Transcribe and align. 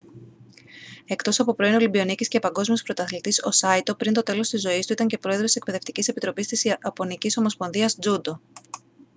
εκτός 1.05 1.39
από 1.39 1.53
πρώην 1.53 1.73
ολυμπιονίκης 1.73 2.27
και 2.27 2.39
παγκόσμιος 2.39 2.81
πρωταθλητής 2.81 3.41
ο 3.45 3.51
σάιτο 3.51 3.95
πριν 3.95 4.13
το 4.13 4.23
τέλος 4.23 4.49
της 4.49 4.61
ζωής 4.61 4.85
του 4.85 4.93
ήταν 4.93 5.07
και 5.07 5.17
πρόεδρος 5.17 5.45
της 5.47 5.55
εκπαιδευτικής 5.55 6.07
επιτροπής 6.07 6.47
της 6.47 6.63
ιαπωνικής 6.63 7.37
ομοσπονδίας 7.37 7.95
τζούντο 7.95 8.41